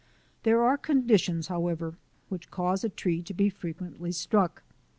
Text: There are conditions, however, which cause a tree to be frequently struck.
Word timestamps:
There 0.41 0.63
are 0.63 0.79
conditions, 0.79 1.45
however, 1.45 1.93
which 2.27 2.49
cause 2.49 2.83
a 2.83 2.89
tree 2.89 3.21
to 3.21 3.35
be 3.35 3.49
frequently 3.51 4.11
struck. 4.13 4.63